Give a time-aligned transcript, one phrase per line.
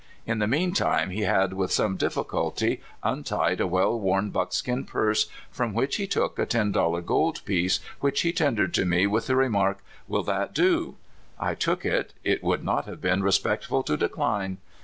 [0.25, 5.27] In the mean time he had with some difficulty untied a well worn buckskin purse,
[5.51, 9.35] from which he took a ten dollar gold piece, which he tendered me with the
[9.35, 10.95] remark:'' Will that do?"
[11.49, 12.15] I took it.
[12.23, 14.57] It would not have been respectful to decline.